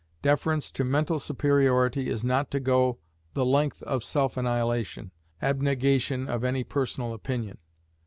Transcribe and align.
Deference 0.23 0.71
to 0.71 0.83
mental 0.83 1.19
superiority 1.19 2.09
is 2.09 2.23
not 2.23 2.49
to 2.49 2.59
go 2.59 2.97
the 3.35 3.45
length 3.45 3.83
of 3.83 4.03
self 4.03 4.35
annihilation 4.35 5.11
abnegation 5.43 6.27
of 6.27 6.43
any 6.43 6.63
personal 6.63 7.13
opinion. 7.13 7.59